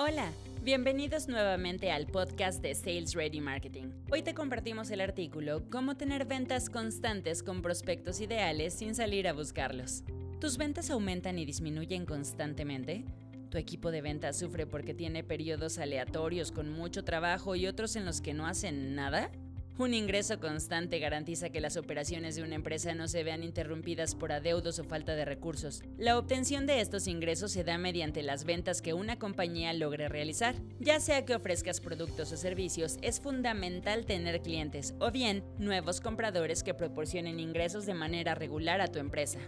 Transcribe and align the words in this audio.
Hola, 0.00 0.30
bienvenidos 0.62 1.26
nuevamente 1.26 1.90
al 1.90 2.06
podcast 2.06 2.62
de 2.62 2.72
Sales 2.76 3.14
Ready 3.14 3.40
Marketing. 3.40 3.86
Hoy 4.12 4.22
te 4.22 4.32
compartimos 4.32 4.92
el 4.92 5.00
artículo 5.00 5.68
Cómo 5.70 5.96
tener 5.96 6.24
ventas 6.24 6.70
constantes 6.70 7.42
con 7.42 7.62
prospectos 7.62 8.20
ideales 8.20 8.74
sin 8.74 8.94
salir 8.94 9.26
a 9.26 9.32
buscarlos. 9.32 10.04
¿Tus 10.40 10.56
ventas 10.56 10.90
aumentan 10.90 11.36
y 11.40 11.44
disminuyen 11.44 12.06
constantemente? 12.06 13.06
¿Tu 13.50 13.58
equipo 13.58 13.90
de 13.90 14.00
ventas 14.00 14.38
sufre 14.38 14.68
porque 14.68 14.94
tiene 14.94 15.24
periodos 15.24 15.78
aleatorios 15.78 16.52
con 16.52 16.70
mucho 16.70 17.02
trabajo 17.02 17.56
y 17.56 17.66
otros 17.66 17.96
en 17.96 18.04
los 18.04 18.20
que 18.20 18.34
no 18.34 18.46
hacen 18.46 18.94
nada? 18.94 19.32
Un 19.78 19.94
ingreso 19.94 20.40
constante 20.40 20.98
garantiza 20.98 21.50
que 21.50 21.60
las 21.60 21.76
operaciones 21.76 22.34
de 22.34 22.42
una 22.42 22.56
empresa 22.56 22.96
no 22.96 23.06
se 23.06 23.22
vean 23.22 23.44
interrumpidas 23.44 24.16
por 24.16 24.32
adeudos 24.32 24.80
o 24.80 24.84
falta 24.84 25.14
de 25.14 25.24
recursos. 25.24 25.84
La 25.96 26.18
obtención 26.18 26.66
de 26.66 26.80
estos 26.80 27.06
ingresos 27.06 27.52
se 27.52 27.62
da 27.62 27.78
mediante 27.78 28.24
las 28.24 28.44
ventas 28.44 28.82
que 28.82 28.92
una 28.92 29.20
compañía 29.20 29.72
logre 29.74 30.08
realizar. 30.08 30.56
Ya 30.80 30.98
sea 30.98 31.24
que 31.24 31.36
ofrezcas 31.36 31.80
productos 31.80 32.32
o 32.32 32.36
servicios, 32.36 32.98
es 33.02 33.20
fundamental 33.20 34.04
tener 34.04 34.42
clientes 34.42 34.94
o 34.98 35.12
bien 35.12 35.44
nuevos 35.58 36.00
compradores 36.00 36.64
que 36.64 36.74
proporcionen 36.74 37.38
ingresos 37.38 37.86
de 37.86 37.94
manera 37.94 38.34
regular 38.34 38.80
a 38.80 38.88
tu 38.88 38.98
empresa. 38.98 39.38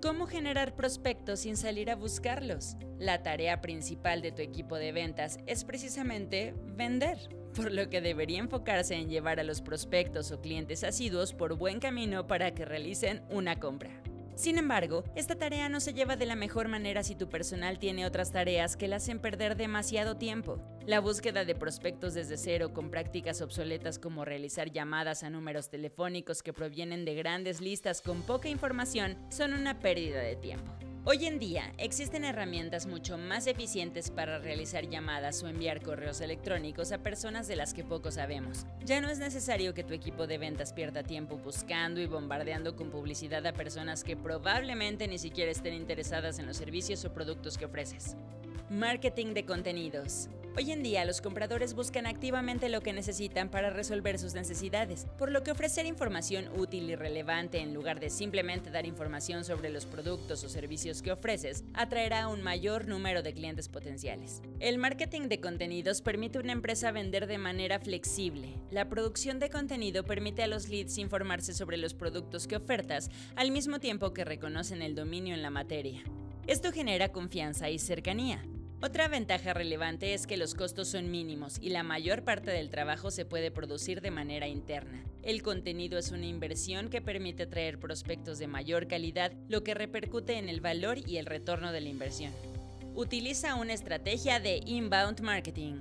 ¿Cómo 0.00 0.26
generar 0.26 0.74
prospectos 0.74 1.40
sin 1.40 1.58
salir 1.58 1.90
a 1.90 1.96
buscarlos? 1.96 2.76
La 2.98 3.22
tarea 3.22 3.60
principal 3.60 4.22
de 4.22 4.32
tu 4.32 4.40
equipo 4.40 4.76
de 4.76 4.92
ventas 4.92 5.38
es 5.46 5.64
precisamente 5.64 6.54
vender 6.76 7.18
por 7.56 7.72
lo 7.72 7.88
que 7.88 8.02
debería 8.02 8.38
enfocarse 8.38 8.94
en 8.94 9.08
llevar 9.08 9.40
a 9.40 9.44
los 9.44 9.62
prospectos 9.62 10.30
o 10.30 10.40
clientes 10.40 10.84
asiduos 10.84 11.32
por 11.32 11.54
buen 11.56 11.80
camino 11.80 12.26
para 12.26 12.54
que 12.54 12.66
realicen 12.66 13.22
una 13.30 13.58
compra. 13.58 13.90
Sin 14.36 14.58
embargo, 14.58 15.02
esta 15.14 15.34
tarea 15.34 15.70
no 15.70 15.80
se 15.80 15.94
lleva 15.94 16.14
de 16.14 16.26
la 16.26 16.36
mejor 16.36 16.68
manera 16.68 17.02
si 17.02 17.14
tu 17.14 17.30
personal 17.30 17.78
tiene 17.78 18.04
otras 18.04 18.32
tareas 18.32 18.76
que 18.76 18.86
le 18.86 18.96
hacen 18.96 19.18
perder 19.18 19.56
demasiado 19.56 20.18
tiempo. 20.18 20.60
La 20.84 21.00
búsqueda 21.00 21.46
de 21.46 21.54
prospectos 21.54 22.12
desde 22.12 22.36
cero 22.36 22.74
con 22.74 22.90
prácticas 22.90 23.40
obsoletas 23.40 23.98
como 23.98 24.26
realizar 24.26 24.70
llamadas 24.70 25.22
a 25.22 25.30
números 25.30 25.70
telefónicos 25.70 26.42
que 26.42 26.52
provienen 26.52 27.06
de 27.06 27.14
grandes 27.14 27.62
listas 27.62 28.02
con 28.02 28.20
poca 28.20 28.50
información 28.50 29.16
son 29.30 29.54
una 29.54 29.78
pérdida 29.80 30.20
de 30.20 30.36
tiempo. 30.36 30.85
Hoy 31.08 31.24
en 31.24 31.38
día 31.38 31.72
existen 31.78 32.24
herramientas 32.24 32.86
mucho 32.86 33.16
más 33.16 33.46
eficientes 33.46 34.10
para 34.10 34.40
realizar 34.40 34.88
llamadas 34.88 35.40
o 35.44 35.46
enviar 35.46 35.80
correos 35.80 36.20
electrónicos 36.20 36.90
a 36.90 36.98
personas 36.98 37.46
de 37.46 37.54
las 37.54 37.74
que 37.74 37.84
poco 37.84 38.10
sabemos. 38.10 38.66
Ya 38.84 39.00
no 39.00 39.08
es 39.08 39.20
necesario 39.20 39.72
que 39.72 39.84
tu 39.84 39.94
equipo 39.94 40.26
de 40.26 40.38
ventas 40.38 40.72
pierda 40.72 41.04
tiempo 41.04 41.36
buscando 41.36 42.00
y 42.00 42.06
bombardeando 42.06 42.74
con 42.74 42.90
publicidad 42.90 43.46
a 43.46 43.52
personas 43.52 44.02
que 44.02 44.16
probablemente 44.16 45.06
ni 45.06 45.18
siquiera 45.18 45.52
estén 45.52 45.74
interesadas 45.74 46.40
en 46.40 46.46
los 46.46 46.56
servicios 46.56 47.04
o 47.04 47.14
productos 47.14 47.56
que 47.56 47.66
ofreces. 47.66 48.16
Marketing 48.68 49.32
de 49.32 49.46
contenidos. 49.46 50.28
Hoy 50.58 50.72
en 50.72 50.82
día 50.82 51.04
los 51.04 51.20
compradores 51.20 51.74
buscan 51.74 52.06
activamente 52.06 52.70
lo 52.70 52.80
que 52.80 52.94
necesitan 52.94 53.50
para 53.50 53.68
resolver 53.68 54.18
sus 54.18 54.32
necesidades, 54.32 55.06
por 55.18 55.30
lo 55.30 55.42
que 55.42 55.50
ofrecer 55.50 55.84
información 55.84 56.48
útil 56.56 56.88
y 56.88 56.96
relevante 56.96 57.58
en 57.58 57.74
lugar 57.74 58.00
de 58.00 58.08
simplemente 58.08 58.70
dar 58.70 58.86
información 58.86 59.44
sobre 59.44 59.68
los 59.68 59.84
productos 59.84 60.42
o 60.44 60.48
servicios 60.48 61.02
que 61.02 61.12
ofreces 61.12 61.62
atraerá 61.74 62.22
a 62.22 62.28
un 62.28 62.42
mayor 62.42 62.88
número 62.88 63.22
de 63.22 63.34
clientes 63.34 63.68
potenciales. 63.68 64.40
El 64.58 64.78
marketing 64.78 65.28
de 65.28 65.42
contenidos 65.42 66.00
permite 66.00 66.38
a 66.38 66.40
una 66.40 66.52
empresa 66.52 66.90
vender 66.90 67.26
de 67.26 67.36
manera 67.36 67.78
flexible. 67.78 68.54
La 68.70 68.88
producción 68.88 69.38
de 69.38 69.50
contenido 69.50 70.04
permite 70.06 70.42
a 70.42 70.46
los 70.46 70.70
leads 70.70 70.96
informarse 70.96 71.52
sobre 71.52 71.76
los 71.76 71.92
productos 71.92 72.46
que 72.46 72.56
ofertas 72.56 73.10
al 73.34 73.50
mismo 73.50 73.78
tiempo 73.78 74.14
que 74.14 74.24
reconocen 74.24 74.80
el 74.80 74.94
dominio 74.94 75.34
en 75.34 75.42
la 75.42 75.50
materia. 75.50 76.02
Esto 76.46 76.72
genera 76.72 77.12
confianza 77.12 77.68
y 77.68 77.78
cercanía. 77.78 78.42
Otra 78.82 79.08
ventaja 79.08 79.54
relevante 79.54 80.12
es 80.12 80.26
que 80.26 80.36
los 80.36 80.54
costos 80.54 80.88
son 80.88 81.10
mínimos 81.10 81.56
y 81.62 81.70
la 81.70 81.82
mayor 81.82 82.24
parte 82.24 82.50
del 82.50 82.68
trabajo 82.68 83.10
se 83.10 83.24
puede 83.24 83.50
producir 83.50 84.02
de 84.02 84.10
manera 84.10 84.48
interna. 84.48 85.02
El 85.22 85.42
contenido 85.42 85.98
es 85.98 86.12
una 86.12 86.26
inversión 86.26 86.90
que 86.90 87.00
permite 87.00 87.44
atraer 87.44 87.78
prospectos 87.80 88.38
de 88.38 88.48
mayor 88.48 88.86
calidad, 88.86 89.32
lo 89.48 89.64
que 89.64 89.72
repercute 89.72 90.36
en 90.36 90.50
el 90.50 90.60
valor 90.60 90.98
y 90.98 91.16
el 91.16 91.24
retorno 91.24 91.72
de 91.72 91.80
la 91.80 91.88
inversión. 91.88 92.32
Utiliza 92.94 93.54
una 93.54 93.72
estrategia 93.72 94.40
de 94.40 94.60
inbound 94.66 95.20
marketing. 95.20 95.80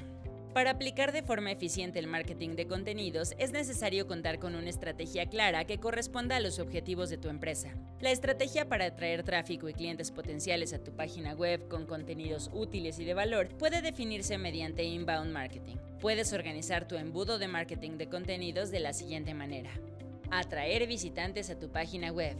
Para 0.56 0.72
aplicar 0.72 1.12
de 1.12 1.22
forma 1.22 1.52
eficiente 1.52 2.00
el 2.00 2.08
marketing 2.08 2.52
de 2.52 2.66
contenidos 2.66 3.34
es 3.38 3.52
necesario 3.52 4.08
contar 4.08 4.40
con 4.40 4.56
una 4.56 4.70
estrategia 4.70 5.26
clara 5.26 5.66
que 5.66 5.80
corresponda 5.82 6.38
a 6.38 6.40
los 6.40 6.60
objetivos 6.60 7.10
de 7.10 7.18
tu 7.18 7.28
empresa. 7.28 7.76
La 8.00 8.12
estrategia 8.12 8.70
para 8.70 8.86
atraer 8.86 9.24
tráfico 9.24 9.68
y 9.68 9.74
clientes 9.74 10.12
potenciales 10.12 10.72
a 10.72 10.82
tu 10.82 10.96
página 10.96 11.34
web 11.34 11.68
con 11.68 11.86
contenidos 11.86 12.50
útiles 12.54 13.00
y 13.00 13.04
de 13.04 13.14
valor 13.14 13.50
puede 13.50 13.82
definirse 13.82 14.38
mediante 14.38 14.86
inbound 14.86 15.34
marketing. 15.34 15.76
Puedes 16.00 16.32
organizar 16.32 16.88
tu 16.88 16.96
embudo 16.96 17.38
de 17.38 17.50
marketing 17.50 17.98
de 17.98 18.08
contenidos 18.08 18.72
de 18.72 18.80
la 18.80 18.94
siguiente 18.94 19.34
manera. 19.34 19.72
Atraer 20.32 20.88
visitantes 20.88 21.50
a 21.50 21.60
tu 21.60 21.68
página 21.68 22.14
web. 22.14 22.38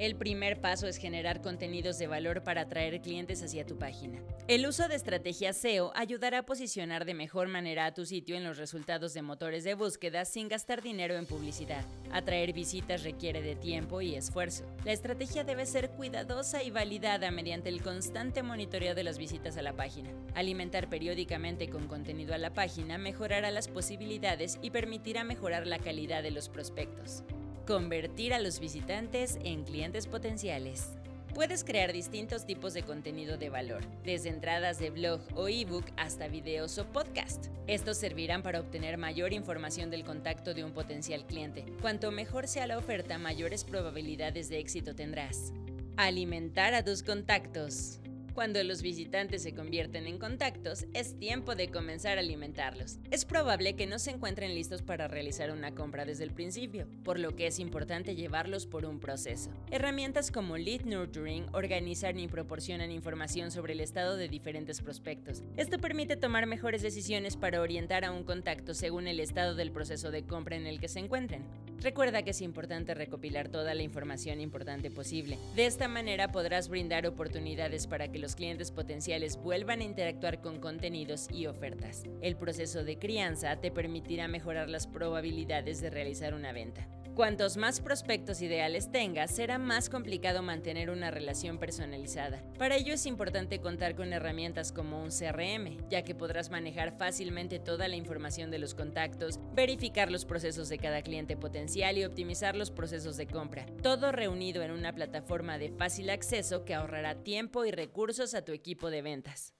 El 0.00 0.16
primer 0.16 0.62
paso 0.62 0.86
es 0.86 0.96
generar 0.96 1.42
contenidos 1.42 1.98
de 1.98 2.06
valor 2.06 2.42
para 2.42 2.62
atraer 2.62 3.02
clientes 3.02 3.42
hacia 3.42 3.66
tu 3.66 3.76
página. 3.76 4.18
El 4.48 4.66
uso 4.66 4.88
de 4.88 4.94
estrategias 4.94 5.58
SEO 5.58 5.92
ayudará 5.94 6.38
a 6.38 6.46
posicionar 6.46 7.04
de 7.04 7.12
mejor 7.12 7.48
manera 7.48 7.84
a 7.84 7.92
tu 7.92 8.06
sitio 8.06 8.34
en 8.34 8.42
los 8.42 8.56
resultados 8.56 9.12
de 9.12 9.20
motores 9.20 9.62
de 9.62 9.74
búsqueda 9.74 10.24
sin 10.24 10.48
gastar 10.48 10.80
dinero 10.80 11.16
en 11.16 11.26
publicidad. 11.26 11.84
Atraer 12.12 12.54
visitas 12.54 13.02
requiere 13.02 13.42
de 13.42 13.56
tiempo 13.56 14.00
y 14.00 14.14
esfuerzo. 14.14 14.64
La 14.86 14.92
estrategia 14.92 15.44
debe 15.44 15.66
ser 15.66 15.90
cuidadosa 15.90 16.62
y 16.62 16.70
validada 16.70 17.30
mediante 17.30 17.68
el 17.68 17.82
constante 17.82 18.42
monitoreo 18.42 18.94
de 18.94 19.04
las 19.04 19.18
visitas 19.18 19.58
a 19.58 19.62
la 19.62 19.76
página. 19.76 20.08
Alimentar 20.34 20.88
periódicamente 20.88 21.68
con 21.68 21.88
contenido 21.88 22.32
a 22.32 22.38
la 22.38 22.54
página 22.54 22.96
mejorará 22.96 23.50
las 23.50 23.68
posibilidades 23.68 24.58
y 24.62 24.70
permitirá 24.70 25.24
mejorar 25.24 25.66
la 25.66 25.78
calidad 25.78 26.22
de 26.22 26.30
los 26.30 26.48
prospectos. 26.48 27.22
Convertir 27.70 28.34
a 28.34 28.40
los 28.40 28.58
visitantes 28.58 29.38
en 29.44 29.62
clientes 29.62 30.08
potenciales. 30.08 30.88
Puedes 31.36 31.62
crear 31.62 31.92
distintos 31.92 32.44
tipos 32.44 32.74
de 32.74 32.82
contenido 32.82 33.38
de 33.38 33.48
valor, 33.48 33.84
desde 34.02 34.28
entradas 34.28 34.80
de 34.80 34.90
blog 34.90 35.20
o 35.36 35.46
ebook 35.46 35.84
hasta 35.96 36.26
videos 36.26 36.78
o 36.78 36.86
podcast. 36.86 37.46
Estos 37.68 37.96
servirán 37.96 38.42
para 38.42 38.58
obtener 38.58 38.98
mayor 38.98 39.32
información 39.32 39.88
del 39.88 40.02
contacto 40.02 40.52
de 40.52 40.64
un 40.64 40.72
potencial 40.72 41.24
cliente. 41.24 41.64
Cuanto 41.80 42.10
mejor 42.10 42.48
sea 42.48 42.66
la 42.66 42.76
oferta, 42.76 43.18
mayores 43.18 43.62
probabilidades 43.62 44.48
de 44.48 44.58
éxito 44.58 44.96
tendrás. 44.96 45.52
Alimentar 45.96 46.74
a 46.74 46.84
tus 46.84 47.04
contactos. 47.04 48.00
Cuando 48.40 48.64
los 48.64 48.80
visitantes 48.80 49.42
se 49.42 49.52
convierten 49.52 50.06
en 50.06 50.18
contactos, 50.18 50.86
es 50.94 51.18
tiempo 51.18 51.54
de 51.56 51.70
comenzar 51.70 52.16
a 52.16 52.22
alimentarlos. 52.22 52.98
Es 53.10 53.26
probable 53.26 53.76
que 53.76 53.86
no 53.86 53.98
se 53.98 54.12
encuentren 54.12 54.54
listos 54.54 54.80
para 54.80 55.08
realizar 55.08 55.50
una 55.50 55.74
compra 55.74 56.06
desde 56.06 56.24
el 56.24 56.32
principio, 56.32 56.88
por 57.04 57.18
lo 57.18 57.36
que 57.36 57.46
es 57.46 57.58
importante 57.58 58.16
llevarlos 58.16 58.64
por 58.64 58.86
un 58.86 58.98
proceso. 58.98 59.50
Herramientas 59.70 60.30
como 60.30 60.56
Lead 60.56 60.86
Nurturing 60.86 61.48
organizan 61.52 62.18
y 62.18 62.28
proporcionan 62.28 62.90
información 62.90 63.50
sobre 63.50 63.74
el 63.74 63.80
estado 63.80 64.16
de 64.16 64.30
diferentes 64.30 64.80
prospectos. 64.80 65.42
Esto 65.58 65.76
permite 65.76 66.16
tomar 66.16 66.46
mejores 66.46 66.80
decisiones 66.80 67.36
para 67.36 67.60
orientar 67.60 68.06
a 68.06 68.10
un 68.10 68.24
contacto 68.24 68.72
según 68.72 69.06
el 69.06 69.20
estado 69.20 69.54
del 69.54 69.70
proceso 69.70 70.10
de 70.10 70.24
compra 70.24 70.56
en 70.56 70.66
el 70.66 70.80
que 70.80 70.88
se 70.88 71.00
encuentren. 71.00 71.44
Recuerda 71.82 72.22
que 72.22 72.30
es 72.30 72.42
importante 72.42 72.92
recopilar 72.92 73.48
toda 73.48 73.74
la 73.74 73.82
información 73.82 74.40
importante 74.40 74.90
posible. 74.90 75.38
De 75.56 75.64
esta 75.64 75.88
manera 75.88 76.30
podrás 76.30 76.68
brindar 76.68 77.06
oportunidades 77.06 77.86
para 77.86 78.08
que 78.08 78.18
los 78.18 78.36
clientes 78.36 78.70
potenciales 78.70 79.38
vuelvan 79.38 79.80
a 79.80 79.84
interactuar 79.84 80.42
con 80.42 80.60
contenidos 80.60 81.28
y 81.32 81.46
ofertas. 81.46 82.04
El 82.20 82.36
proceso 82.36 82.84
de 82.84 82.98
crianza 82.98 83.56
te 83.60 83.70
permitirá 83.70 84.28
mejorar 84.28 84.68
las 84.68 84.86
probabilidades 84.86 85.80
de 85.80 85.88
realizar 85.88 86.34
una 86.34 86.52
venta. 86.52 86.86
Cuantos 87.14 87.56
más 87.56 87.80
prospectos 87.80 88.40
ideales 88.40 88.90
tengas, 88.92 89.34
será 89.34 89.58
más 89.58 89.90
complicado 89.90 90.42
mantener 90.42 90.90
una 90.90 91.10
relación 91.10 91.58
personalizada. 91.58 92.42
Para 92.56 92.76
ello 92.76 92.94
es 92.94 93.04
importante 93.04 93.60
contar 93.60 93.96
con 93.96 94.12
herramientas 94.12 94.72
como 94.72 95.02
un 95.02 95.10
CRM, 95.10 95.88
ya 95.88 96.02
que 96.02 96.14
podrás 96.14 96.50
manejar 96.50 96.96
fácilmente 96.96 97.58
toda 97.58 97.88
la 97.88 97.96
información 97.96 98.50
de 98.50 98.58
los 98.58 98.74
contactos, 98.74 99.40
verificar 99.54 100.10
los 100.10 100.24
procesos 100.24 100.68
de 100.68 100.78
cada 100.78 101.02
cliente 101.02 101.36
potencial 101.36 101.98
y 101.98 102.04
optimizar 102.04 102.56
los 102.56 102.70
procesos 102.70 103.16
de 103.16 103.26
compra. 103.26 103.66
Todo 103.82 104.12
reunido 104.12 104.62
en 104.62 104.70
una 104.70 104.94
plataforma 104.94 105.58
de 105.58 105.70
fácil 105.70 106.10
acceso 106.10 106.64
que 106.64 106.74
ahorrará 106.74 107.22
tiempo 107.22 107.64
y 107.64 107.72
recursos 107.72 108.34
a 108.34 108.44
tu 108.44 108.52
equipo 108.52 108.88
de 108.88 109.02
ventas. 109.02 109.54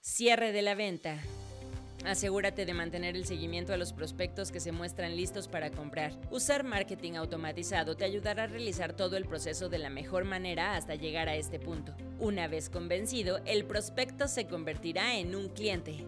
Cierre 0.00 0.52
de 0.52 0.62
la 0.62 0.74
venta. 0.74 1.22
Asegúrate 2.04 2.66
de 2.66 2.74
mantener 2.74 3.16
el 3.16 3.24
seguimiento 3.24 3.72
a 3.72 3.78
los 3.78 3.94
prospectos 3.94 4.52
que 4.52 4.60
se 4.60 4.72
muestran 4.72 5.16
listos 5.16 5.48
para 5.48 5.70
comprar. 5.70 6.12
Usar 6.30 6.62
marketing 6.62 7.14
automatizado 7.14 7.96
te 7.96 8.04
ayudará 8.04 8.42
a 8.42 8.46
realizar 8.46 8.92
todo 8.92 9.16
el 9.16 9.24
proceso 9.24 9.70
de 9.70 9.78
la 9.78 9.88
mejor 9.88 10.24
manera 10.24 10.76
hasta 10.76 10.96
llegar 10.96 11.30
a 11.30 11.36
este 11.36 11.58
punto. 11.58 11.94
Una 12.18 12.46
vez 12.46 12.68
convencido, 12.68 13.40
el 13.46 13.64
prospecto 13.64 14.28
se 14.28 14.46
convertirá 14.46 15.16
en 15.16 15.34
un 15.34 15.48
cliente. 15.48 16.04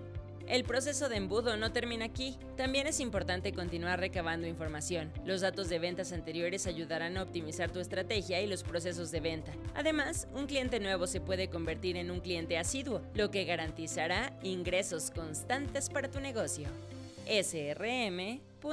El 0.47 0.63
proceso 0.65 1.09
de 1.09 1.17
embudo 1.17 1.57
no 1.57 1.73
termina 1.73 2.05
aquí. 2.05 2.39
También 2.57 2.87
es 2.87 3.01
importante 3.01 3.53
continuar 3.53 3.99
recabando 3.99 4.47
información. 4.47 5.13
Los 5.25 5.41
datos 5.41 5.69
de 5.69 5.81
ventas 5.81 6.13
anteriores 6.13 6.67
ayudarán 6.67 7.17
a 7.17 7.23
optimizar 7.23 7.71
tu 7.71 7.81
estrategia 7.81 8.41
y 8.41 8.47
los 8.47 8.63
procesos 8.63 9.11
de 9.11 9.21
venta. 9.21 9.53
Además, 9.75 10.29
un 10.35 10.47
cliente 10.47 10.79
nuevo 10.79 11.07
se 11.07 11.21
puede 11.21 11.49
convertir 11.49 11.97
en 11.97 12.11
un 12.11 12.21
cliente 12.21 12.59
asiduo, 12.59 13.03
lo 13.15 13.31
que 13.31 13.45
garantizará 13.45 14.39
ingresos 14.43 15.11
constantes 15.11 15.89
para 15.89 16.11
tu 16.11 16.21
negocio. 16.21 16.69
srm.mx 17.27 18.67